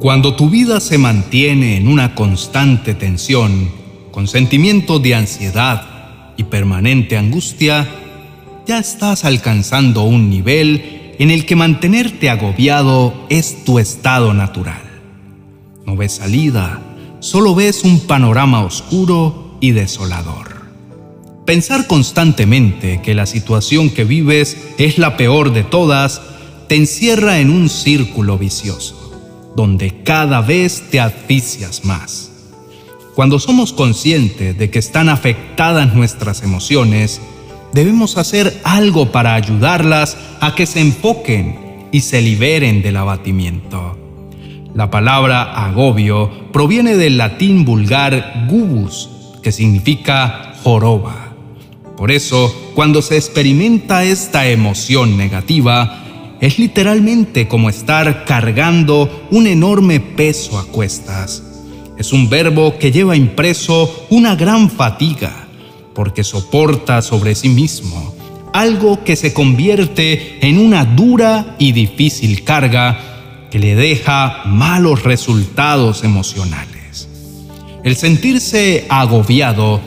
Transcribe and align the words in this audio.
Cuando 0.00 0.34
tu 0.34 0.48
vida 0.48 0.80
se 0.80 0.96
mantiene 0.96 1.76
en 1.76 1.86
una 1.86 2.14
constante 2.14 2.94
tensión, 2.94 3.70
con 4.10 4.28
sentimientos 4.28 5.02
de 5.02 5.14
ansiedad 5.14 6.32
y 6.38 6.44
permanente 6.44 7.18
angustia, 7.18 7.86
ya 8.66 8.78
estás 8.78 9.26
alcanzando 9.26 10.04
un 10.04 10.30
nivel 10.30 11.12
en 11.18 11.30
el 11.30 11.44
que 11.44 11.54
mantenerte 11.54 12.30
agobiado 12.30 13.12
es 13.28 13.62
tu 13.66 13.78
estado 13.78 14.32
natural. 14.32 14.80
No 15.84 15.96
ves 15.96 16.12
salida, 16.12 16.80
solo 17.18 17.54
ves 17.54 17.84
un 17.84 18.00
panorama 18.00 18.64
oscuro 18.64 19.58
y 19.60 19.72
desolador. 19.72 20.62
Pensar 21.44 21.86
constantemente 21.86 23.02
que 23.02 23.14
la 23.14 23.26
situación 23.26 23.90
que 23.90 24.04
vives 24.04 24.56
es 24.78 24.96
la 24.96 25.18
peor 25.18 25.52
de 25.52 25.62
todas 25.62 26.22
te 26.68 26.76
encierra 26.76 27.40
en 27.40 27.50
un 27.50 27.68
círculo 27.68 28.38
vicioso 28.38 28.99
donde 29.56 30.02
cada 30.02 30.40
vez 30.40 30.84
te 30.90 31.00
asfixias 31.00 31.84
más. 31.84 32.30
Cuando 33.14 33.38
somos 33.38 33.72
conscientes 33.72 34.56
de 34.56 34.70
que 34.70 34.78
están 34.78 35.08
afectadas 35.08 35.94
nuestras 35.94 36.42
emociones, 36.42 37.20
debemos 37.72 38.16
hacer 38.16 38.60
algo 38.64 39.12
para 39.12 39.34
ayudarlas 39.34 40.16
a 40.40 40.54
que 40.54 40.66
se 40.66 40.80
enfoquen 40.80 41.88
y 41.92 42.00
se 42.00 42.22
liberen 42.22 42.82
del 42.82 42.96
abatimiento. 42.96 43.98
La 44.74 44.90
palabra 44.90 45.66
agobio 45.66 46.30
proviene 46.52 46.96
del 46.96 47.18
latín 47.18 47.64
vulgar 47.64 48.46
gubus, 48.48 49.10
que 49.42 49.50
significa 49.50 50.54
joroba. 50.62 51.34
Por 51.96 52.10
eso, 52.12 52.54
cuando 52.74 53.02
se 53.02 53.16
experimenta 53.16 54.04
esta 54.04 54.48
emoción 54.48 55.16
negativa, 55.16 56.04
es 56.40 56.58
literalmente 56.58 57.48
como 57.48 57.68
estar 57.68 58.24
cargando 58.24 59.26
un 59.30 59.46
enorme 59.46 60.00
peso 60.00 60.58
a 60.58 60.64
cuestas. 60.64 61.42
Es 61.98 62.12
un 62.12 62.30
verbo 62.30 62.78
que 62.78 62.90
lleva 62.90 63.16
impreso 63.16 64.06
una 64.08 64.34
gran 64.34 64.70
fatiga, 64.70 65.48
porque 65.94 66.24
soporta 66.24 67.02
sobre 67.02 67.34
sí 67.34 67.48
mismo 67.48 68.14
algo 68.52 69.04
que 69.04 69.16
se 69.16 69.32
convierte 69.32 70.38
en 70.46 70.58
una 70.58 70.84
dura 70.84 71.56
y 71.58 71.72
difícil 71.72 72.44
carga 72.44 72.98
que 73.50 73.58
le 73.58 73.74
deja 73.74 74.42
malos 74.46 75.02
resultados 75.02 76.04
emocionales. 76.04 77.08
El 77.84 77.96
sentirse 77.96 78.86
agobiado 78.88 79.80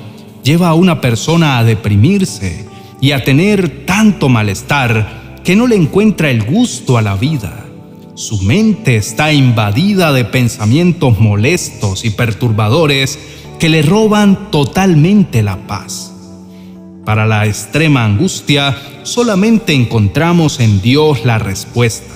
lleva 0.43 0.69
a 0.69 0.73
una 0.73 1.01
persona 1.01 1.57
a 1.57 1.63
deprimirse 1.63 2.65
y 2.99 3.11
a 3.11 3.23
tener 3.23 3.85
tanto 3.85 4.29
malestar 4.29 5.22
que 5.43 5.55
no 5.55 5.67
le 5.67 5.75
encuentra 5.75 6.31
el 6.31 6.43
gusto 6.43 6.97
a 6.97 7.01
la 7.01 7.15
vida. 7.15 7.65
Su 8.15 8.41
mente 8.43 8.95
está 8.95 9.33
invadida 9.33 10.13
de 10.13 10.23
pensamientos 10.23 11.19
molestos 11.19 12.05
y 12.05 12.11
perturbadores 12.11 13.19
que 13.59 13.69
le 13.69 13.81
roban 13.81 14.51
totalmente 14.51 15.41
la 15.41 15.57
paz. 15.67 16.13
Para 17.05 17.25
la 17.25 17.45
extrema 17.45 18.05
angustia 18.05 18.77
solamente 19.03 19.73
encontramos 19.73 20.59
en 20.59 20.81
Dios 20.81 21.25
la 21.25 21.39
respuesta, 21.39 22.13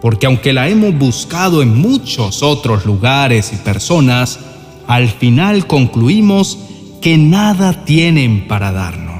porque 0.00 0.26
aunque 0.26 0.52
la 0.52 0.68
hemos 0.68 0.96
buscado 0.96 1.62
en 1.62 1.76
muchos 1.76 2.42
otros 2.42 2.86
lugares 2.86 3.52
y 3.52 3.56
personas, 3.56 4.38
al 4.86 5.08
final 5.08 5.66
concluimos 5.66 6.58
que 7.00 7.18
nada 7.18 7.84
tienen 7.84 8.46
para 8.46 8.70
darnos. 8.70 9.11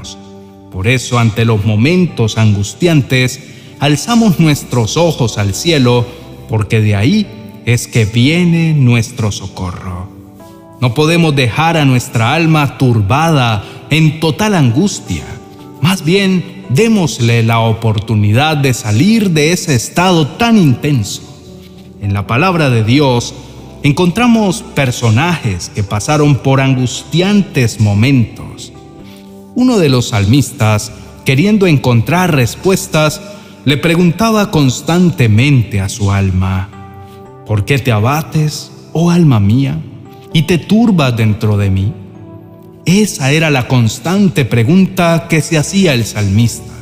Por 0.72 0.88
eso 0.88 1.18
ante 1.18 1.44
los 1.44 1.66
momentos 1.66 2.38
angustiantes, 2.38 3.40
alzamos 3.78 4.40
nuestros 4.40 4.96
ojos 4.96 5.36
al 5.36 5.54
cielo, 5.54 6.06
porque 6.48 6.80
de 6.80 6.96
ahí 6.96 7.26
es 7.66 7.86
que 7.86 8.06
viene 8.06 8.72
nuestro 8.72 9.30
socorro. 9.30 10.08
No 10.80 10.94
podemos 10.94 11.36
dejar 11.36 11.76
a 11.76 11.84
nuestra 11.84 12.32
alma 12.32 12.78
turbada 12.78 13.64
en 13.90 14.18
total 14.18 14.54
angustia. 14.54 15.24
Más 15.82 16.04
bien, 16.04 16.64
démosle 16.70 17.42
la 17.42 17.60
oportunidad 17.60 18.56
de 18.56 18.72
salir 18.72 19.30
de 19.30 19.52
ese 19.52 19.74
estado 19.74 20.26
tan 20.26 20.56
intenso. 20.56 21.22
En 22.00 22.14
la 22.14 22.26
palabra 22.26 22.70
de 22.70 22.82
Dios 22.82 23.34
encontramos 23.82 24.62
personajes 24.74 25.70
que 25.74 25.84
pasaron 25.84 26.36
por 26.36 26.60
angustiantes 26.62 27.78
momentos 27.78 28.72
uno 29.54 29.78
de 29.78 29.88
los 29.88 30.08
salmistas, 30.08 30.92
queriendo 31.24 31.66
encontrar 31.66 32.34
respuestas, 32.34 33.20
le 33.64 33.76
preguntaba 33.76 34.50
constantemente 34.50 35.80
a 35.80 35.88
su 35.88 36.10
alma, 36.10 36.68
¿por 37.46 37.64
qué 37.64 37.78
te 37.78 37.92
abates, 37.92 38.72
oh 38.92 39.10
alma 39.10 39.38
mía, 39.38 39.78
y 40.32 40.42
te 40.42 40.58
turbas 40.58 41.16
dentro 41.16 41.56
de 41.56 41.70
mí? 41.70 41.92
Esa 42.84 43.30
era 43.30 43.50
la 43.50 43.68
constante 43.68 44.44
pregunta 44.44 45.26
que 45.28 45.40
se 45.40 45.56
hacía 45.56 45.94
el 45.94 46.04
salmista. 46.04 46.72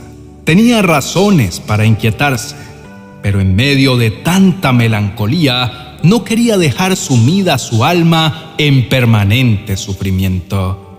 Tenía 0.45 0.81
razones 0.81 1.61
para 1.61 1.85
inquietarse, 1.85 2.57
pero 3.23 3.41
en 3.41 3.55
medio 3.55 3.99
de 3.99 4.11
tanta 4.11 4.73
melancolía 4.73 5.99
no 6.03 6.25
quería 6.25 6.57
dejar 6.57 6.97
sumida 6.97 7.59
su 7.59 7.85
alma 7.85 8.55
en 8.57 8.89
permanente 8.89 9.77
sufrimiento. 9.77 10.90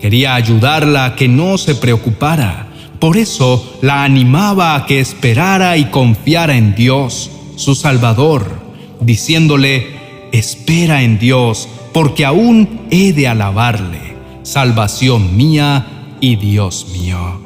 Quería 0.00 0.34
ayudarla 0.34 1.04
a 1.06 1.16
que 1.16 1.28
no 1.28 1.58
se 1.58 1.74
preocupara. 1.74 2.68
Por 3.00 3.16
eso 3.16 3.78
la 3.82 4.04
animaba 4.04 4.74
a 4.74 4.86
que 4.86 5.00
esperara 5.00 5.76
y 5.76 5.86
confiara 5.86 6.56
en 6.56 6.74
Dios, 6.74 7.30
su 7.56 7.74
Salvador, 7.74 8.60
diciéndole, 9.00 9.86
espera 10.32 11.02
en 11.02 11.18
Dios, 11.18 11.68
porque 11.92 12.24
aún 12.24 12.80
he 12.90 13.12
de 13.12 13.28
alabarle, 13.28 14.14
salvación 14.42 15.36
mía 15.36 15.86
y 16.20 16.36
Dios 16.36 16.86
mío. 16.92 17.40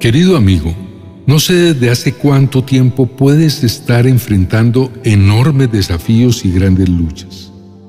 Querido 0.00 0.36
amigo, 0.36 0.74
no 1.26 1.40
sé 1.40 1.74
desde 1.74 1.90
hace 1.90 2.12
cuánto 2.14 2.62
tiempo 2.62 3.06
puedes 3.06 3.64
estar 3.64 4.06
enfrentando 4.06 4.92
enormes 5.02 5.72
desafíos 5.72 6.44
y 6.44 6.52
grandes 6.52 6.88
luchas. 6.88 7.45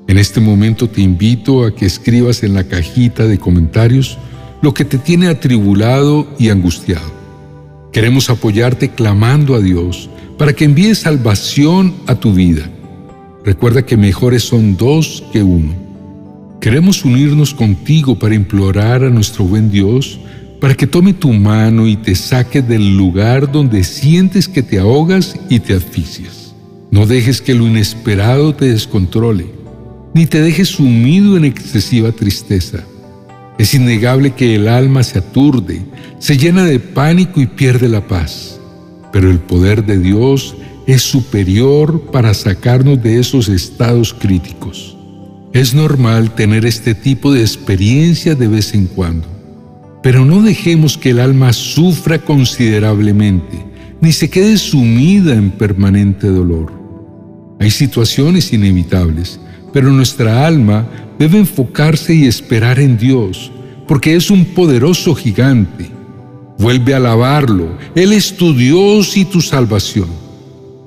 En 0.08 0.16
este 0.16 0.40
momento 0.40 0.88
te 0.88 1.02
invito 1.02 1.66
a 1.66 1.74
que 1.74 1.84
escribas 1.84 2.42
en 2.42 2.54
la 2.54 2.64
cajita 2.64 3.26
de 3.26 3.38
comentarios 3.38 4.16
lo 4.62 4.72
que 4.72 4.86
te 4.86 4.96
tiene 4.96 5.28
atribulado 5.28 6.26
y 6.38 6.48
angustiado. 6.48 7.12
Queremos 7.92 8.30
apoyarte 8.30 8.88
clamando 8.88 9.54
a 9.54 9.60
Dios 9.60 10.08
para 10.38 10.54
que 10.54 10.64
envíe 10.64 10.94
salvación 10.94 11.92
a 12.06 12.14
tu 12.14 12.32
vida. 12.32 12.70
Recuerda 13.44 13.84
que 13.84 13.98
mejores 13.98 14.44
son 14.44 14.78
dos 14.78 15.24
que 15.30 15.42
uno. 15.42 15.74
Queremos 16.58 17.04
unirnos 17.04 17.52
contigo 17.52 18.18
para 18.18 18.34
implorar 18.34 19.04
a 19.04 19.10
nuestro 19.10 19.44
buen 19.44 19.70
Dios 19.70 20.18
para 20.58 20.74
que 20.74 20.86
tome 20.86 21.12
tu 21.12 21.34
mano 21.34 21.86
y 21.86 21.96
te 21.96 22.14
saque 22.14 22.62
del 22.62 22.96
lugar 22.96 23.52
donde 23.52 23.84
sientes 23.84 24.48
que 24.48 24.62
te 24.62 24.78
ahogas 24.78 25.36
y 25.50 25.60
te 25.60 25.74
asfixias. 25.74 26.54
No 26.90 27.04
dejes 27.04 27.42
que 27.42 27.54
lo 27.54 27.66
inesperado 27.66 28.54
te 28.54 28.70
descontrole 28.70 29.57
ni 30.14 30.26
te 30.26 30.40
dejes 30.40 30.68
sumido 30.68 31.36
en 31.36 31.44
excesiva 31.44 32.12
tristeza. 32.12 32.84
Es 33.58 33.74
innegable 33.74 34.34
que 34.34 34.54
el 34.54 34.68
alma 34.68 35.02
se 35.02 35.18
aturde, 35.18 35.82
se 36.18 36.36
llena 36.36 36.64
de 36.64 36.78
pánico 36.78 37.40
y 37.40 37.46
pierde 37.46 37.88
la 37.88 38.06
paz. 38.06 38.60
Pero 39.12 39.30
el 39.30 39.38
poder 39.38 39.84
de 39.84 39.98
Dios 39.98 40.56
es 40.86 41.02
superior 41.02 42.10
para 42.12 42.32
sacarnos 42.34 43.02
de 43.02 43.18
esos 43.18 43.48
estados 43.48 44.14
críticos. 44.14 44.96
Es 45.52 45.74
normal 45.74 46.34
tener 46.34 46.64
este 46.64 46.94
tipo 46.94 47.32
de 47.32 47.40
experiencia 47.40 48.34
de 48.34 48.48
vez 48.48 48.74
en 48.74 48.86
cuando, 48.86 49.26
pero 50.02 50.24
no 50.24 50.42
dejemos 50.42 50.96
que 50.96 51.10
el 51.10 51.20
alma 51.20 51.52
sufra 51.52 52.18
considerablemente, 52.18 53.64
ni 54.00 54.12
se 54.12 54.30
quede 54.30 54.56
sumida 54.58 55.34
en 55.34 55.50
permanente 55.50 56.28
dolor. 56.28 56.72
Hay 57.60 57.70
situaciones 57.70 58.52
inevitables 58.52 59.40
pero 59.72 59.90
nuestra 59.90 60.46
alma 60.46 60.86
debe 61.18 61.38
enfocarse 61.38 62.14
y 62.14 62.26
esperar 62.26 62.78
en 62.78 62.96
Dios, 62.96 63.50
porque 63.86 64.14
es 64.14 64.30
un 64.30 64.44
poderoso 64.44 65.14
gigante. 65.14 65.90
Vuelve 66.58 66.94
a 66.94 66.96
alabarlo, 66.96 67.68
Él 67.94 68.12
es 68.12 68.36
tu 68.36 68.54
Dios 68.54 69.16
y 69.16 69.24
tu 69.24 69.40
salvación. 69.40 70.08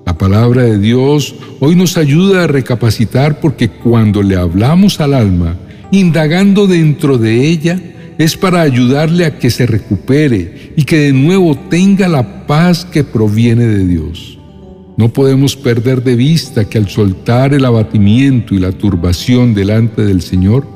La 0.06 0.18
palabra 0.18 0.64
de 0.64 0.78
Dios 0.78 1.36
hoy 1.60 1.76
nos 1.76 1.98
ayuda 1.98 2.44
a 2.44 2.48
recapacitar 2.48 3.40
porque 3.40 3.70
cuando 3.70 4.22
le 4.22 4.36
hablamos 4.36 5.00
al 5.00 5.14
alma, 5.14 5.56
indagando 5.92 6.68
dentro 6.68 7.18
de 7.18 7.48
ella, 7.48 7.80
es 8.18 8.36
para 8.36 8.62
ayudarle 8.62 9.26
a 9.26 9.40
que 9.40 9.50
se 9.50 9.66
recupere 9.66 10.74
y 10.76 10.84
que 10.84 10.98
de 10.98 11.14
nuevo 11.14 11.56
tenga 11.56 12.08
la 12.08 12.46
paz 12.46 12.86
que 12.86 13.04
proviene 13.04 13.66
de 13.66 13.88
Dios. 13.88 14.38
No 15.02 15.10
podemos 15.12 15.56
perder 15.56 16.04
de 16.04 16.16
vista 16.16 16.70
que 16.70 16.78
al 16.78 16.88
soltar 16.88 17.56
el 17.56 17.66
abatimiento 17.66 18.54
y 18.54 18.60
la 18.60 18.72
turbación 18.72 19.56
delante 19.56 20.06
del 20.06 20.22
Señor, 20.22 20.68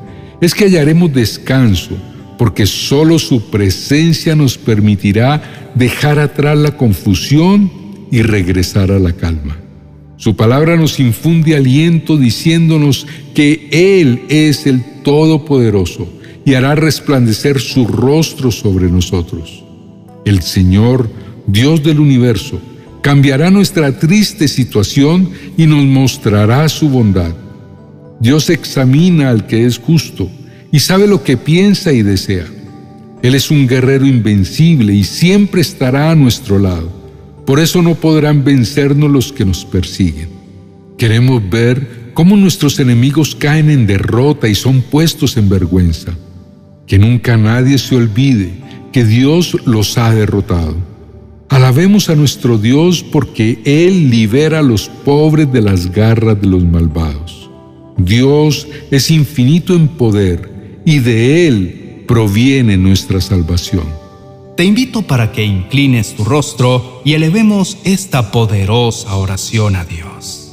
es 0.42 0.56
que 0.56 0.64
hallaremos 0.64 1.14
descanso, 1.14 1.92
porque 2.40 2.66
solo 2.66 3.20
su 3.20 3.52
presencia 3.52 4.36
nos 4.36 4.58
permitirá 4.58 5.70
dejar 5.76 6.18
atrás 6.18 6.58
la 6.58 6.76
confusión 6.76 7.72
y 8.10 8.24
regresar 8.24 8.90
a 8.90 8.98
la 8.98 9.14
calma. 9.14 9.58
Su 10.18 10.36
palabra 10.36 10.76
nos 10.76 11.00
infunde 11.00 11.56
aliento 11.56 12.18
diciéndonos 12.18 13.06
que 13.36 13.70
Él 13.72 14.24
es 14.30 14.66
el 14.66 14.84
Todopoderoso 15.04 16.10
y 16.46 16.56
hará 16.56 16.74
resplandecer 16.74 17.60
su 17.60 17.86
rostro 17.86 18.50
sobre 18.50 18.90
nosotros. 18.90 19.64
El 20.26 20.42
Señor, 20.42 21.12
Dios 21.46 21.84
del 21.84 22.00
universo, 22.00 22.60
cambiará 23.06 23.52
nuestra 23.52 23.92
triste 24.00 24.48
situación 24.48 25.30
y 25.58 25.68
nos 25.68 25.86
mostrará 25.86 26.68
su 26.68 26.90
bondad. 26.90 27.36
Dios 28.20 28.50
examina 28.50 29.30
al 29.30 29.46
que 29.46 29.68
es 29.68 29.78
justo 29.78 30.28
y 30.72 30.80
sabe 30.80 31.06
lo 31.06 31.24
que 31.24 31.38
piensa 31.38 31.94
y 31.94 32.02
desea. 32.02 32.48
Él 33.22 33.36
es 33.36 33.52
un 33.52 33.68
guerrero 33.68 34.08
invencible 34.08 34.92
y 34.96 35.04
siempre 35.04 35.62
estará 35.62 36.10
a 36.10 36.16
nuestro 36.16 36.58
lado. 36.58 36.90
Por 37.46 37.60
eso 37.60 37.84
no 37.84 37.94
podrán 37.94 38.44
vencernos 38.44 39.12
los 39.12 39.32
que 39.32 39.46
nos 39.46 39.66
persiguen. 39.66 40.30
Queremos 40.98 41.48
ver 41.48 42.10
cómo 42.16 42.36
nuestros 42.36 42.80
enemigos 42.80 43.36
caen 43.36 43.70
en 43.70 43.86
derrota 43.86 44.48
y 44.48 44.56
son 44.56 44.82
puestos 44.82 45.38
en 45.38 45.48
vergüenza. 45.48 46.18
Que 46.88 46.98
nunca 46.98 47.38
nadie 47.38 47.78
se 47.78 47.98
olvide 47.98 48.52
que 48.92 49.06
Dios 49.06 49.56
los 49.64 49.96
ha 50.00 50.12
derrotado. 50.12 50.95
Alabemos 51.50 52.10
a 52.10 52.16
nuestro 52.16 52.58
Dios 52.58 53.04
porque 53.04 53.62
Él 53.66 54.10
libera 54.10 54.60
a 54.60 54.64
los 54.64 54.90
pobres 54.90 55.52
de 55.52 55.62
las 55.62 55.92
garras 55.92 56.42
de 56.42 56.48
los 56.48 56.64
malvados. 56.64 57.50
Dios 57.98 58.68
es 58.92 59.12
infinito 59.12 59.76
en 59.76 59.88
poder 59.88 60.82
y 60.86 61.00
de 61.00 61.48
Él 61.48 62.04
proviene 62.08 62.78
nuestra 62.78 63.22
salvación. 63.22 63.86
Te 64.58 64.64
invito 64.64 65.04
para 65.04 65.32
que 65.32 65.44
inclines 65.44 66.16
tu 66.16 66.24
rostro 66.24 67.02
y 67.06 67.14
elevemos 67.14 67.78
esta 67.84 68.32
poderosa 68.32 69.16
oración 69.16 69.76
a 69.76 69.86
Dios. 69.86 70.52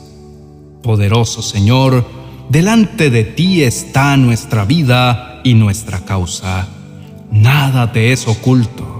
Poderoso 0.82 1.40
Señor, 1.40 2.04
delante 2.50 3.08
de 3.08 3.24
ti 3.24 3.62
está 3.62 4.16
nuestra 4.16 4.64
vida 4.66 5.40
y 5.42 5.54
nuestra 5.54 6.04
causa. 6.04 6.68
Nada 7.30 7.92
te 7.92 8.12
es 8.12 8.28
oculto 8.28 8.91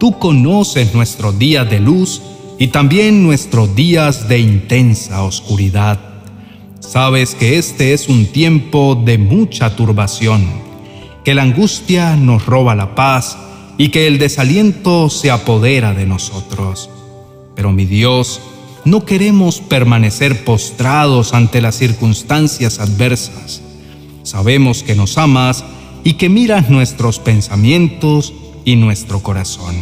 Tú 0.00 0.18
conoces 0.18 0.94
nuestros 0.94 1.38
días 1.38 1.68
de 1.68 1.78
luz 1.78 2.22
y 2.58 2.68
también 2.68 3.22
nuestros 3.22 3.76
días 3.76 4.28
de 4.30 4.38
intensa 4.38 5.22
oscuridad. 5.22 6.00
Sabes 6.80 7.34
que 7.34 7.58
este 7.58 7.92
es 7.92 8.08
un 8.08 8.24
tiempo 8.24 8.94
de 8.94 9.18
mucha 9.18 9.76
turbación, 9.76 10.46
que 11.22 11.34
la 11.34 11.42
angustia 11.42 12.16
nos 12.16 12.46
roba 12.46 12.74
la 12.74 12.94
paz 12.94 13.36
y 13.76 13.90
que 13.90 14.06
el 14.06 14.18
desaliento 14.18 15.10
se 15.10 15.30
apodera 15.30 15.92
de 15.92 16.06
nosotros. 16.06 16.88
Pero 17.54 17.70
mi 17.70 17.84
Dios, 17.84 18.40
no 18.86 19.04
queremos 19.04 19.60
permanecer 19.60 20.44
postrados 20.44 21.34
ante 21.34 21.60
las 21.60 21.74
circunstancias 21.74 22.78
adversas. 22.78 23.60
Sabemos 24.22 24.82
que 24.82 24.94
nos 24.94 25.18
amas 25.18 25.62
y 26.04 26.14
que 26.14 26.30
miras 26.30 26.70
nuestros 26.70 27.18
pensamientos 27.18 28.32
y 28.64 28.76
nuestro 28.76 29.20
corazón, 29.20 29.74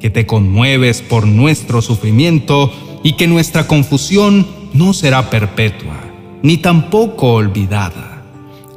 que 0.00 0.10
te 0.10 0.26
conmueves 0.26 1.02
por 1.02 1.26
nuestro 1.26 1.82
sufrimiento 1.82 2.72
y 3.02 3.14
que 3.14 3.26
nuestra 3.26 3.66
confusión 3.66 4.46
no 4.72 4.92
será 4.92 5.30
perpetua, 5.30 5.98
ni 6.42 6.56
tampoco 6.58 7.34
olvidada. 7.34 8.24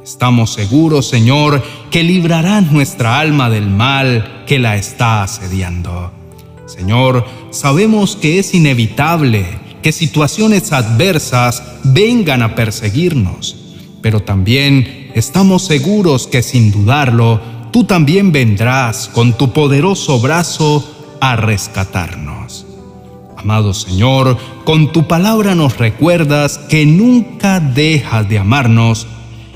Estamos 0.02 0.52
seguros, 0.52 1.08
Señor, 1.08 1.62
que 1.90 2.04
librarás 2.04 2.70
nuestra 2.70 3.18
alma 3.18 3.50
del 3.50 3.68
mal 3.68 4.44
que 4.46 4.58
la 4.58 4.76
está 4.76 5.24
asediando. 5.24 6.12
Señor, 6.66 7.26
sabemos 7.50 8.16
que 8.16 8.38
es 8.38 8.54
inevitable 8.54 9.44
que 9.82 9.92
situaciones 9.92 10.72
adversas 10.72 11.62
vengan 11.84 12.42
a 12.42 12.54
perseguirnos, 12.54 13.56
pero 14.02 14.20
también 14.20 15.10
estamos 15.14 15.64
seguros 15.64 16.26
que 16.26 16.42
sin 16.42 16.70
dudarlo 16.70 17.40
tú 17.76 17.84
también 17.84 18.32
vendrás 18.32 19.06
con 19.06 19.34
tu 19.34 19.52
poderoso 19.52 20.18
brazo 20.18 20.82
a 21.20 21.36
rescatarnos. 21.36 22.64
Amado 23.36 23.74
Señor, 23.74 24.38
con 24.64 24.92
tu 24.92 25.06
palabra 25.06 25.54
nos 25.54 25.76
recuerdas 25.76 26.56
que 26.56 26.86
nunca 26.86 27.60
dejas 27.60 28.26
de 28.30 28.38
amarnos 28.38 29.06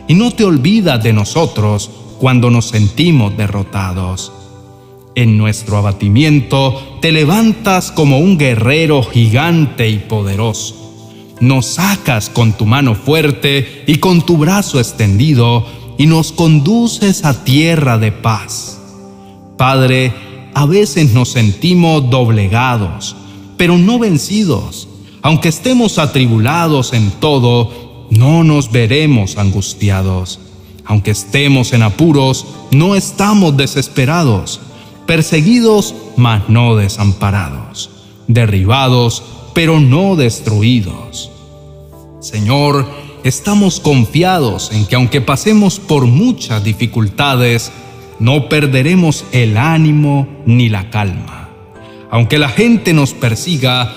y 0.07 0.13
no 0.13 0.33
te 0.33 0.45
olvidas 0.45 1.03
de 1.03 1.15
nosotros 1.15 1.91
cuando 2.19 2.51
nos 2.51 2.67
sentimos 2.67 3.35
derrotados. 3.39 4.31
En 5.15 5.39
nuestro 5.39 5.79
abatimiento 5.79 6.99
te 7.01 7.13
levantas 7.13 7.91
como 7.91 8.19
un 8.19 8.37
guerrero 8.37 9.03
gigante 9.03 9.89
y 9.89 9.97
poderoso. 9.97 10.77
Nos 11.41 11.65
sacas 11.65 12.29
con 12.29 12.53
tu 12.53 12.67
mano 12.67 12.95
fuerte 12.95 13.83
y 13.87 13.95
con 13.95 14.21
tu 14.27 14.37
brazo 14.37 14.79
extendido 14.79 15.65
y 16.01 16.07
nos 16.07 16.33
conduces 16.33 17.27
a 17.27 17.45
tierra 17.45 17.99
de 17.99 18.11
paz. 18.11 18.81
Padre, 19.59 20.15
a 20.55 20.65
veces 20.65 21.13
nos 21.13 21.29
sentimos 21.29 22.09
doblegados, 22.09 23.15
pero 23.59 23.77
no 23.77 23.99
vencidos. 23.99 24.89
Aunque 25.21 25.51
estemos 25.51 25.99
atribulados 25.99 26.95
en 26.95 27.11
todo, 27.11 28.07
no 28.09 28.45
nos 28.45 28.73
veremos 28.73 29.37
angustiados. 29.37 30.41
Aunque 30.87 31.11
estemos 31.11 31.75
en 31.75 31.83
apuros, 31.83 32.47
no 32.71 32.95
estamos 32.95 33.59
desesperados. 33.59 34.59
Perseguidos, 35.07 35.95
mas 36.17 36.49
no 36.49 36.77
desamparados. 36.77 37.91
Derribados, 38.27 39.23
pero 39.53 39.81
no 39.81 40.17
destruidos. 40.17 41.31
Señor, 42.21 42.89
estamos 43.25 43.81
confiados 43.81 44.71
en 44.73 44.87
que 44.87 44.97
aunque 44.97 45.21
pasemos 45.21 45.79
por 45.79 46.07
muchas 46.07 46.65
dificultades, 46.65 47.73
no 48.19 48.49
perderemos 48.49 49.25
el 49.33 49.57
ánimo 49.57 50.29
ni 50.47 50.69
la 50.69 50.91
calma. 50.91 51.49
Aunque 52.11 52.39
la 52.39 52.49
gente 52.49 52.93
nos 52.93 53.13
persiga, 53.15 53.95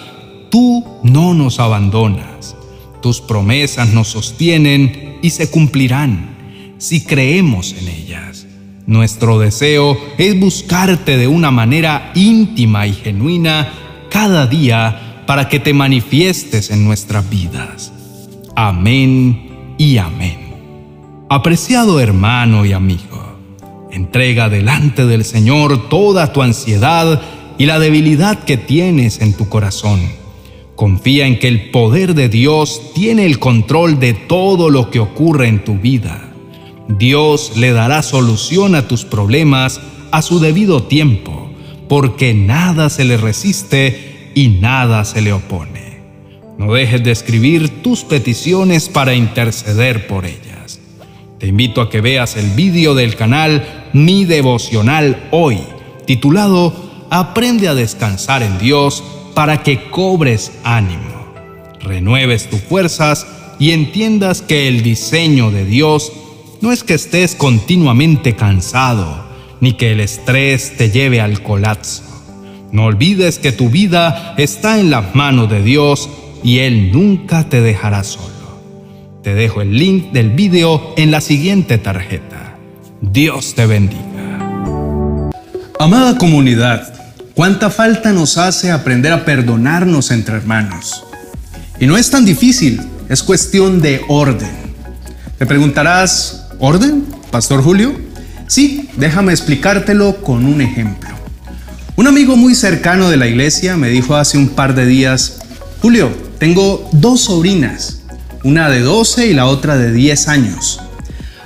tú 0.49 0.85
no 1.03 1.33
nos 1.33 1.59
abandonas. 1.59 2.55
Tus 3.01 3.21
promesas 3.21 3.89
nos 3.89 4.09
sostienen 4.09 5.17
y 5.21 5.31
se 5.31 5.49
cumplirán 5.49 6.75
si 6.77 7.01
creemos 7.01 7.73
en 7.73 7.87
ellas. 7.87 8.45
Nuestro 8.85 9.39
deseo 9.39 9.97
es 10.17 10.37
buscarte 10.37 11.17
de 11.17 11.27
una 11.27 11.51
manera 11.51 12.11
íntima 12.15 12.85
y 12.85 12.93
genuina 12.93 13.71
cada 14.09 14.45
día 14.47 15.23
para 15.25 15.47
que 15.47 15.59
te 15.59 15.73
manifiestes 15.73 16.69
en 16.69 16.83
nuestras 16.83 17.29
vidas. 17.29 17.92
Amén 18.55 19.75
y 19.79 19.97
amén. 19.97 20.37
Apreciado 21.27 21.99
hermano 21.99 22.65
y 22.65 22.73
amigo, 22.73 23.39
entrega 23.91 24.47
delante 24.47 25.07
del 25.07 25.25
Señor 25.25 25.89
toda 25.89 26.31
tu 26.31 26.43
ansiedad 26.43 27.19
y 27.57 27.65
la 27.65 27.79
debilidad 27.79 28.43
que 28.43 28.57
tienes 28.57 29.21
en 29.21 29.33
tu 29.33 29.49
corazón. 29.49 30.01
Confía 30.75 31.25
en 31.25 31.39
que 31.39 31.47
el 31.47 31.71
poder 31.71 32.13
de 32.13 32.29
Dios 32.29 32.93
tiene 32.93 33.25
el 33.25 33.39
control 33.39 33.99
de 33.99 34.13
todo 34.13 34.69
lo 34.69 34.91
que 34.91 34.99
ocurre 34.99 35.47
en 35.47 35.63
tu 35.63 35.79
vida. 35.79 36.31
Dios 36.87 37.53
le 37.55 37.71
dará 37.71 38.03
solución 38.03 38.75
a 38.75 38.87
tus 38.87 39.03
problemas 39.03 39.81
a 40.11 40.21
su 40.21 40.39
debido 40.39 40.83
tiempo, 40.83 41.49
porque 41.89 42.35
nada 42.35 42.91
se 42.91 43.03
le 43.03 43.17
resiste 43.17 44.31
y 44.35 44.49
nada 44.49 45.05
se 45.05 45.21
le 45.21 45.33
opone. 45.33 45.82
No 46.57 46.73
dejes 46.73 47.03
de 47.03 47.11
escribir 47.11 47.81
tus 47.81 48.03
peticiones 48.03 48.89
para 48.89 49.15
interceder 49.15 50.07
por 50.07 50.25
ellas. 50.25 50.79
Te 51.39 51.47
invito 51.47 51.81
a 51.81 51.89
que 51.89 51.99
veas 51.99 52.37
el 52.37 52.51
vídeo 52.51 52.95
del 52.95 53.15
canal 53.15 53.89
Mi 53.93 54.25
Devocional 54.25 55.27
Hoy, 55.31 55.59
titulado 56.05 56.73
Aprende 57.09 57.67
a 57.67 57.75
descansar 57.75 58.43
en 58.43 58.57
Dios 58.59 59.03
para 59.33 59.61
que 59.63 59.89
cobres 59.89 60.51
ánimo, 60.63 61.33
renueves 61.81 62.49
tus 62.49 62.61
fuerzas 62.61 63.27
y 63.59 63.71
entiendas 63.71 64.41
que 64.41 64.67
el 64.67 64.83
diseño 64.83 65.51
de 65.51 65.65
Dios 65.65 66.11
no 66.61 66.71
es 66.71 66.83
que 66.83 66.93
estés 66.93 67.35
continuamente 67.35 68.35
cansado, 68.35 69.25
ni 69.59 69.73
que 69.73 69.91
el 69.91 69.99
estrés 69.99 70.77
te 70.77 70.91
lleve 70.91 71.19
al 71.19 71.43
colapso. 71.43 72.03
No 72.71 72.85
olvides 72.85 73.37
que 73.37 73.51
tu 73.51 73.69
vida 73.69 74.33
está 74.37 74.79
en 74.79 74.89
las 74.89 75.13
manos 75.13 75.49
de 75.49 75.61
Dios 75.61 76.09
y 76.43 76.59
Él 76.59 76.91
nunca 76.91 77.49
te 77.49 77.61
dejará 77.61 78.03
solo. 78.03 78.33
Te 79.23 79.33
dejo 79.33 79.61
el 79.61 79.77
link 79.77 80.11
del 80.11 80.31
video 80.31 80.93
en 80.97 81.09
la 81.09 81.21
siguiente 81.21 81.77
tarjeta. 81.77 82.57
Dios 83.01 83.55
te 83.55 83.65
bendiga. 83.65 84.03
Amada 85.79 86.17
comunidad, 86.17 86.93
cuánta 87.33 87.69
falta 87.69 88.11
nos 88.11 88.37
hace 88.37 88.71
aprender 88.71 89.13
a 89.13 89.25
perdonarnos 89.25 90.11
entre 90.11 90.35
hermanos. 90.35 91.03
Y 91.79 91.87
no 91.87 91.97
es 91.97 92.09
tan 92.09 92.25
difícil, 92.25 92.81
es 93.09 93.23
cuestión 93.23 93.81
de 93.81 94.01
orden. 94.07 94.51
Te 95.37 95.45
preguntarás, 95.45 96.47
¿orden, 96.59 97.05
Pastor 97.31 97.63
Julio? 97.63 97.93
Sí, 98.47 98.89
déjame 98.97 99.31
explicártelo 99.31 100.21
con 100.21 100.45
un 100.45 100.61
ejemplo. 100.61 101.09
Un 101.95 102.07
amigo 102.07 102.35
muy 102.35 102.55
cercano 102.55 103.09
de 103.09 103.17
la 103.17 103.27
iglesia 103.27 103.77
me 103.77 103.89
dijo 103.89 104.15
hace 104.15 104.37
un 104.37 104.49
par 104.49 104.75
de 104.75 104.85
días, 104.85 105.39
Julio, 105.81 106.11
Tengo 106.43 106.89
dos 106.91 107.21
sobrinas, 107.21 107.99
una 108.43 108.69
de 108.69 108.81
12 108.81 109.27
y 109.27 109.33
la 109.33 109.45
otra 109.45 109.77
de 109.77 109.93
10 109.93 110.27
años. 110.27 110.81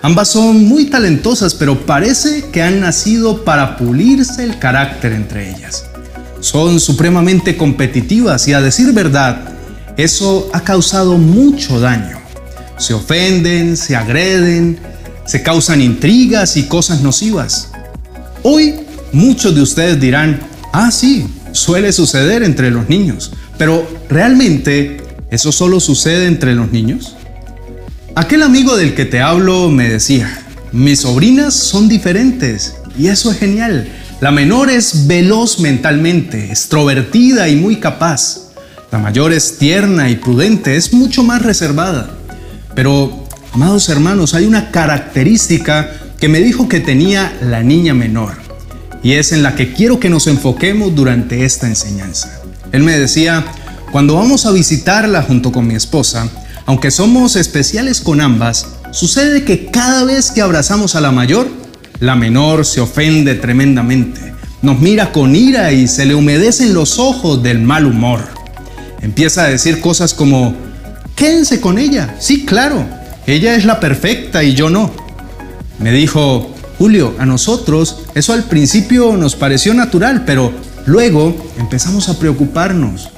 Ambas 0.02 0.30
son 0.30 0.66
muy 0.66 0.86
talentosas, 0.86 1.54
pero 1.54 1.86
parece 1.86 2.46
que 2.52 2.64
han 2.64 2.80
nacido 2.80 3.46
para 3.46 3.78
pulirse 3.78 4.44
el 4.44 4.58
carácter 4.58 5.12
entre 5.12 5.52
ellas. 5.52 5.86
Son 6.40 6.80
supremamente 6.80 7.58
competitivas 7.58 8.48
y 8.48 8.54
a 8.54 8.62
decir 8.62 8.92
verdad, 8.92 9.38
eso 9.98 10.50
ha 10.52 10.62
causado 10.62 11.20
mucho 11.20 11.80
daño. 11.80 12.18
Se 12.80 12.96
ofenden, 12.96 13.78
se 13.78 13.96
agreden, 13.96 14.80
se 15.28 15.44
causan 15.44 15.80
intrigas 15.80 16.58
y 16.58 16.64
cosas 16.64 17.02
nocivas. 17.02 17.70
Hoy 18.42 18.74
muchos 19.14 19.54
de 19.54 19.62
ustedes 19.62 20.00
dirán, 20.00 20.40
ah 20.74 20.90
sí, 20.90 21.28
suele 21.52 21.94
suceder 21.94 22.42
entre 22.42 22.72
los 22.72 22.90
niños, 22.90 23.32
pero 23.58 23.88
¿realmente 24.10 24.98
eso 25.32 25.52
solo 25.52 25.80
sucede 25.80 26.28
entre 26.28 26.54
los 26.54 26.72
niños? 26.72 27.16
Aquel 28.16 28.44
amigo 28.44 28.76
del 28.78 28.96
que 28.96 29.06
te 29.06 29.22
hablo 29.22 29.70
me 29.70 29.90
decía, 29.90 30.44
mis 30.72 31.02
sobrinas 31.02 31.54
son 31.54 31.88
diferentes 31.88 32.76
y 32.98 33.08
eso 33.08 33.32
es 33.32 33.38
genial. 33.38 33.88
La 34.22 34.32
menor 34.32 34.70
es 34.70 35.06
veloz 35.06 35.60
mentalmente, 35.60 36.46
extrovertida 36.46 37.48
y 37.50 37.56
muy 37.56 37.76
capaz. 37.76 38.50
La 38.92 38.98
mayor 38.98 39.34
es 39.34 39.58
tierna 39.58 40.10
y 40.10 40.16
prudente, 40.16 40.76
es 40.76 40.94
mucho 40.94 41.24
más 41.24 41.44
reservada. 41.44 42.10
Pero, 42.74 43.28
amados 43.54 43.90
hermanos, 43.90 44.34
hay 44.34 44.46
una 44.46 44.72
característica 44.72 45.92
que 46.20 46.30
me 46.30 46.40
dijo 46.40 46.68
que 46.68 46.80
tenía 46.80 47.38
la 47.42 47.62
niña 47.62 47.94
menor 47.94 48.34
y 49.04 49.14
es 49.14 49.32
en 49.32 49.44
la 49.44 49.56
que 49.56 49.74
quiero 49.74 50.00
que 50.00 50.10
nos 50.10 50.28
enfoquemos 50.28 50.96
durante 50.96 51.46
esta 51.46 51.68
enseñanza. 51.68 52.37
Él 52.78 52.84
me 52.84 53.00
decía, 53.00 53.44
cuando 53.92 54.14
vamos 54.14 54.46
a 54.46 54.52
visitarla 54.52 55.24
junto 55.24 55.52
con 55.52 55.66
mi 55.66 55.74
esposa, 55.74 56.30
aunque 56.68 56.92
somos 56.92 57.36
especiales 57.36 58.02
con 58.02 58.22
ambas, 58.22 58.68
sucede 58.92 59.44
que 59.44 59.72
cada 59.72 60.04
vez 60.04 60.30
que 60.30 60.44
abrazamos 60.44 60.96
a 60.96 61.02
la 61.02 61.12
mayor, 61.12 61.48
la 62.00 62.16
menor 62.16 62.68
se 62.68 62.80
ofende 62.80 63.34
tremendamente. 63.34 64.32
Nos 64.62 64.80
mira 64.80 65.12
con 65.12 65.36
ira 65.36 65.72
y 65.72 65.88
se 65.88 66.06
le 66.06 66.14
humedecen 66.14 66.76
los 66.76 67.00
ojos 67.00 67.42
del 67.42 67.62
mal 67.62 67.88
humor. 67.88 68.20
Empieza 69.02 69.46
a 69.46 69.48
decir 69.48 69.82
cosas 69.82 70.14
como, 70.14 70.56
Quédense 71.16 71.60
con 71.60 71.80
ella. 71.80 72.16
Sí, 72.20 72.46
claro. 72.46 72.86
Ella 73.26 73.56
es 73.56 73.66
la 73.66 73.80
perfecta 73.80 74.44
y 74.44 74.54
yo 74.54 74.70
no. 74.70 74.92
Me 75.80 75.92
dijo, 75.92 76.54
Julio, 76.78 77.16
a 77.18 77.26
nosotros 77.26 78.04
eso 78.14 78.34
al 78.34 78.44
principio 78.44 79.18
nos 79.18 79.36
pareció 79.36 79.74
natural, 79.74 80.26
pero 80.28 80.67
luego 80.88 81.36
empezamos 81.60 82.10
a 82.10 82.18
preocuparnos. 82.18 83.10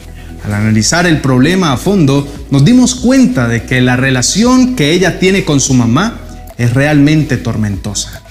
Al 0.43 0.53
analizar 0.53 1.05
el 1.05 1.21
problema 1.21 1.71
a 1.71 1.77
fondo, 1.77 2.27
nos 2.49 2.65
dimos 2.65 2.95
cuenta 2.95 3.47
de 3.47 3.63
que 3.63 3.79
la 3.79 3.95
relación 3.95 4.75
que 4.75 4.91
ella 4.91 5.19
tiene 5.19 5.45
con 5.45 5.61
su 5.61 5.73
mamá 5.73 6.19
es 6.57 6.73
realmente 6.73 7.37
tormentosa. 7.37 8.21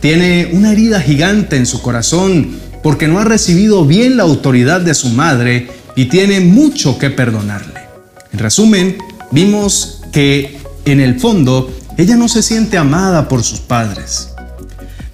Tiene 0.00 0.50
una 0.52 0.72
herida 0.72 1.00
gigante 1.00 1.56
en 1.56 1.66
su 1.66 1.82
corazón 1.82 2.56
porque 2.82 3.08
no 3.08 3.18
ha 3.18 3.24
recibido 3.24 3.84
bien 3.84 4.16
la 4.16 4.22
autoridad 4.22 4.80
de 4.80 4.94
su 4.94 5.10
madre 5.10 5.68
y 5.94 6.06
tiene 6.06 6.40
mucho 6.40 6.98
que 6.98 7.10
perdonarle. 7.10 7.80
En 8.32 8.38
resumen, 8.38 8.96
vimos 9.30 10.02
que 10.12 10.58
en 10.84 11.00
el 11.00 11.18
fondo 11.20 11.70
ella 11.98 12.16
no 12.16 12.28
se 12.28 12.42
siente 12.42 12.78
amada 12.78 13.28
por 13.28 13.42
sus 13.42 13.60
padres. 13.60 14.28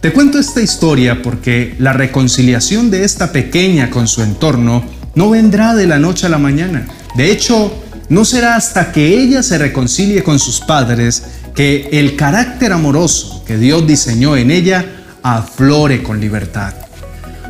Te 0.03 0.13
cuento 0.13 0.41
esta 0.41 0.61
historia 0.61 1.23
porque 1.23 1.77
la 1.79 1.93
reconciliación 1.93 2.91
de 2.91 3.05
esta 3.05 3.31
pequeña 3.31 3.89
con 3.89 4.09
su 4.09 4.21
entorno 4.23 4.83
no 5.15 5.31
vendrá 5.31 5.77
de 5.77 5.87
la 5.87 6.01
noche 6.01 6.27
a 6.27 6.29
la 6.29 6.39
mañana. 6.39 6.89
De 7.15 7.31
hecho, 7.31 7.73
no 8.09 8.25
será 8.25 8.57
hasta 8.57 8.91
que 8.91 9.21
ella 9.23 9.45
se 9.45 9.59
reconcilie 9.59 10.25
con 10.25 10.41
sus 10.41 10.59
padres 10.59 11.23
que 11.55 11.89
el 11.93 12.17
carácter 12.17 12.73
amoroso 12.73 13.45
que 13.47 13.57
Dios 13.57 13.87
diseñó 13.87 14.37
en 14.37 14.51
ella 14.51 14.85
aflore 15.23 16.03
con 16.03 16.19
libertad. 16.19 16.75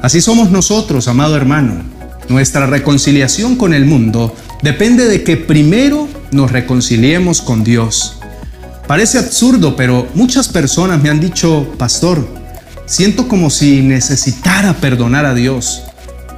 Así 0.03 0.21
somos 0.21 0.51
nosotros, 0.51 1.09
amado 1.09 1.37
hermano. 1.37 1.83
Nuestra 2.29 2.67
reconciliación 2.67 3.57
con 3.57 3.73
el 3.73 3.87
mundo 3.87 4.37
depende 4.61 5.07
de 5.07 5.25
que 5.25 5.39
primero 5.39 6.07
nos 6.33 6.53
reconciliemos 6.53 7.41
con 7.41 7.65
Dios. 7.65 8.19
Parece 8.87 9.17
absurdo, 9.17 9.75
pero 9.75 10.07
muchas 10.13 10.49
personas 10.49 11.03
me 11.03 11.09
han 11.09 11.19
dicho, 11.19 11.67
pastor, 11.79 12.42
siento 12.93 13.27
como 13.27 13.49
si 13.49 13.81
necesitara 13.81 14.75
perdonar 14.75 15.25
a 15.25 15.33
Dios. 15.33 15.83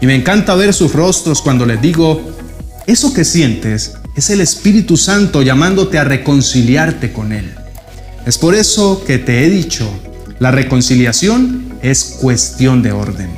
Y 0.00 0.06
me 0.06 0.14
encanta 0.14 0.54
ver 0.54 0.72
sus 0.72 0.92
rostros 0.92 1.42
cuando 1.42 1.66
les 1.66 1.82
digo, 1.82 2.22
eso 2.86 3.12
que 3.12 3.24
sientes 3.24 3.94
es 4.16 4.30
el 4.30 4.40
Espíritu 4.40 4.96
Santo 4.96 5.42
llamándote 5.42 5.98
a 5.98 6.04
reconciliarte 6.04 7.12
con 7.12 7.32
Él. 7.32 7.52
Es 8.24 8.38
por 8.38 8.54
eso 8.54 9.02
que 9.04 9.18
te 9.18 9.44
he 9.44 9.50
dicho, 9.50 9.90
la 10.38 10.52
reconciliación 10.52 11.74
es 11.82 12.18
cuestión 12.20 12.82
de 12.82 12.92
orden. 12.92 13.30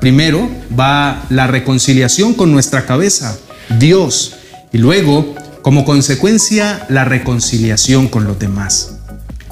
Primero 0.00 0.50
va 0.78 1.24
la 1.30 1.46
reconciliación 1.46 2.34
con 2.34 2.50
nuestra 2.50 2.84
cabeza, 2.84 3.38
Dios, 3.78 4.34
y 4.72 4.78
luego 4.78 5.36
como 5.62 5.84
consecuencia 5.84 6.84
la 6.88 7.04
reconciliación 7.04 8.08
con 8.08 8.24
los 8.24 8.40
demás. 8.40 8.96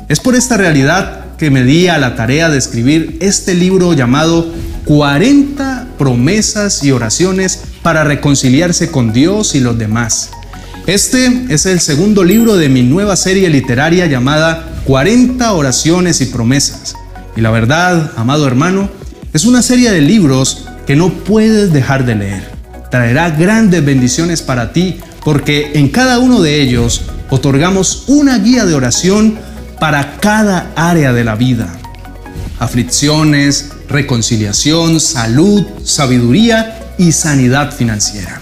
Es 0.08 0.18
por 0.18 0.34
esta 0.34 0.56
realidad 0.56 1.23
que 1.38 1.50
me 1.50 1.64
di 1.64 1.88
a 1.88 1.98
la 1.98 2.16
tarea 2.16 2.48
de 2.48 2.58
escribir 2.58 3.18
este 3.20 3.54
libro 3.54 3.92
llamado 3.92 4.46
40 4.84 5.88
promesas 5.98 6.82
y 6.84 6.92
oraciones 6.92 7.62
para 7.82 8.04
reconciliarse 8.04 8.90
con 8.90 9.12
Dios 9.12 9.54
y 9.54 9.60
los 9.60 9.78
demás. 9.78 10.30
Este 10.86 11.46
es 11.48 11.66
el 11.66 11.80
segundo 11.80 12.24
libro 12.24 12.56
de 12.56 12.68
mi 12.68 12.82
nueva 12.82 13.16
serie 13.16 13.48
literaria 13.48 14.06
llamada 14.06 14.82
40 14.84 15.52
oraciones 15.52 16.20
y 16.20 16.26
promesas. 16.26 16.94
Y 17.36 17.40
la 17.40 17.50
verdad, 17.50 18.12
amado 18.16 18.46
hermano, 18.46 18.90
es 19.32 19.44
una 19.44 19.62
serie 19.62 19.90
de 19.90 20.02
libros 20.02 20.66
que 20.86 20.94
no 20.94 21.10
puedes 21.10 21.72
dejar 21.72 22.04
de 22.04 22.14
leer. 22.14 22.50
Traerá 22.90 23.30
grandes 23.30 23.84
bendiciones 23.84 24.42
para 24.42 24.72
ti 24.72 24.98
porque 25.24 25.72
en 25.74 25.88
cada 25.88 26.18
uno 26.18 26.42
de 26.42 26.60
ellos 26.60 27.02
otorgamos 27.30 28.04
una 28.06 28.38
guía 28.38 28.66
de 28.66 28.74
oración 28.74 29.38
para 29.84 30.16
cada 30.18 30.72
área 30.76 31.12
de 31.12 31.24
la 31.24 31.34
vida. 31.34 31.68
Aflicciones, 32.58 33.68
reconciliación, 33.86 34.98
salud, 34.98 35.62
sabiduría 35.84 36.94
y 36.96 37.12
sanidad 37.12 37.70
financiera. 37.70 38.40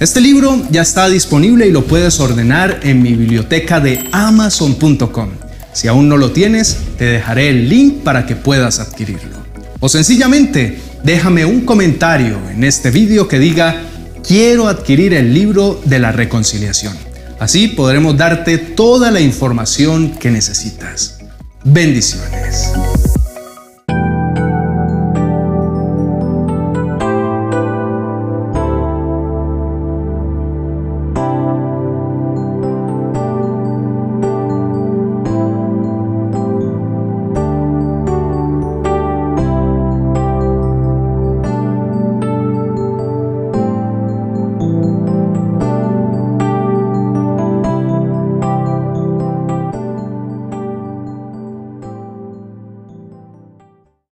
Este 0.00 0.20
libro 0.20 0.60
ya 0.68 0.82
está 0.82 1.08
disponible 1.08 1.68
y 1.68 1.70
lo 1.70 1.84
puedes 1.84 2.18
ordenar 2.18 2.80
en 2.82 3.00
mi 3.02 3.14
biblioteca 3.14 3.78
de 3.78 4.08
amazon.com. 4.10 5.28
Si 5.72 5.86
aún 5.86 6.08
no 6.08 6.16
lo 6.16 6.32
tienes, 6.32 6.76
te 6.98 7.04
dejaré 7.04 7.50
el 7.50 7.68
link 7.68 8.02
para 8.02 8.26
que 8.26 8.34
puedas 8.34 8.80
adquirirlo. 8.80 9.38
O 9.78 9.88
sencillamente, 9.88 10.80
déjame 11.04 11.44
un 11.44 11.60
comentario 11.60 12.36
en 12.50 12.64
este 12.64 12.90
vídeo 12.90 13.28
que 13.28 13.38
diga 13.38 13.82
quiero 14.26 14.66
adquirir 14.66 15.14
el 15.14 15.32
libro 15.32 15.80
de 15.84 16.00
la 16.00 16.10
reconciliación. 16.10 17.07
Así 17.38 17.68
podremos 17.68 18.16
darte 18.16 18.58
toda 18.58 19.10
la 19.10 19.20
información 19.20 20.10
que 20.18 20.30
necesitas. 20.30 21.18
Bendiciones. 21.64 22.72